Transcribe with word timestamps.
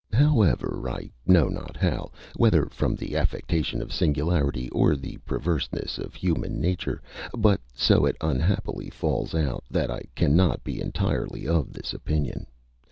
However, 0.13 0.89
I 0.89 1.11
know 1.27 1.47
not 1.47 1.77
how, 1.77 2.11
whether 2.35 2.65
from 2.65 2.95
the 2.95 3.15
affectation 3.15 3.83
of 3.83 3.93
singularity, 3.93 4.67
or 4.71 4.95
the 4.95 5.17
perverseness 5.27 5.99
of 5.99 6.15
human 6.15 6.59
nature, 6.59 7.03
but 7.37 7.61
so 7.75 8.07
it 8.07 8.17
unhappily 8.19 8.89
falls 8.89 9.35
out, 9.35 9.63
that 9.69 9.91
I 9.91 10.01
cannot 10.15 10.63
be 10.63 10.81
entirely 10.81 11.47
of 11.47 11.71
this 11.71 11.93
opinion. 11.93 12.47